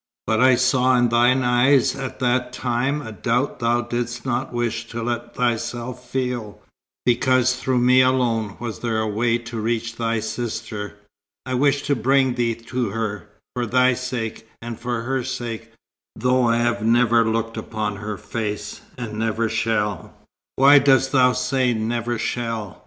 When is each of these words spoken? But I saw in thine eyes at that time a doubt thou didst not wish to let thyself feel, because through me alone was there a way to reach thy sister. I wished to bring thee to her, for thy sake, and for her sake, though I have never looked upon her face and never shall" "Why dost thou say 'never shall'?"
But 0.25 0.39
I 0.39 0.55
saw 0.55 0.97
in 0.97 1.09
thine 1.09 1.43
eyes 1.43 1.95
at 1.95 2.17
that 2.21 2.51
time 2.53 3.03
a 3.03 3.11
doubt 3.11 3.59
thou 3.59 3.81
didst 3.81 4.25
not 4.25 4.51
wish 4.51 4.87
to 4.87 5.03
let 5.03 5.35
thyself 5.35 6.09
feel, 6.09 6.59
because 7.05 7.55
through 7.55 7.77
me 7.77 8.01
alone 8.01 8.57
was 8.59 8.79
there 8.79 8.97
a 8.99 9.07
way 9.07 9.37
to 9.37 9.59
reach 9.61 9.95
thy 9.97 10.19
sister. 10.19 10.97
I 11.45 11.53
wished 11.53 11.85
to 11.85 11.95
bring 11.95 12.33
thee 12.33 12.55
to 12.55 12.89
her, 12.89 13.29
for 13.53 13.67
thy 13.67 13.93
sake, 13.93 14.49
and 14.59 14.79
for 14.79 15.03
her 15.03 15.23
sake, 15.23 15.71
though 16.15 16.45
I 16.47 16.57
have 16.57 16.81
never 16.83 17.23
looked 17.23 17.55
upon 17.55 17.97
her 17.97 18.17
face 18.17 18.81
and 18.97 19.19
never 19.19 19.49
shall" 19.49 20.15
"Why 20.55 20.79
dost 20.79 21.11
thou 21.11 21.33
say 21.33 21.75
'never 21.75 22.17
shall'?" 22.17 22.79